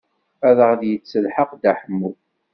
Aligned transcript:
Ad 0.47 0.57
aɣ-d-yettelḥaq 0.65 1.49
Dda 1.53 1.73
Ḥemmu. 1.79 2.11